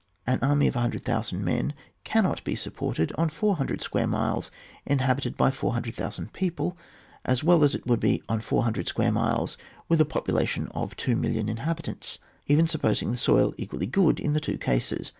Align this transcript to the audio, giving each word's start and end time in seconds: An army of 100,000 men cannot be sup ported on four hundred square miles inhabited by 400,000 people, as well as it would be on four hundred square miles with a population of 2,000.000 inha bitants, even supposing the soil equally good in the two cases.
An 0.25 0.39
army 0.41 0.65
of 0.65 0.73
100,000 0.73 1.45
men 1.45 1.75
cannot 2.03 2.43
be 2.43 2.55
sup 2.55 2.73
ported 2.77 3.11
on 3.19 3.29
four 3.29 3.57
hundred 3.57 3.81
square 3.83 4.07
miles 4.07 4.49
inhabited 4.83 5.37
by 5.37 5.51
400,000 5.51 6.33
people, 6.33 6.75
as 7.23 7.43
well 7.43 7.63
as 7.63 7.75
it 7.75 7.85
would 7.85 7.99
be 7.99 8.23
on 8.27 8.39
four 8.41 8.63
hundred 8.63 8.87
square 8.87 9.11
miles 9.11 9.59
with 9.87 10.01
a 10.01 10.03
population 10.05 10.69
of 10.69 10.95
2,000.000 10.97 11.43
inha 11.55 11.75
bitants, 11.79 12.17
even 12.47 12.67
supposing 12.67 13.11
the 13.11 13.15
soil 13.17 13.53
equally 13.59 13.85
good 13.85 14.19
in 14.19 14.33
the 14.33 14.39
two 14.41 14.57
cases. 14.57 15.09